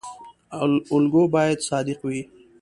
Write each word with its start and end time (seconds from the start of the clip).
الګو 0.95 1.23
باید 1.33 1.59
صادق 1.69 1.99
وي 2.07 2.21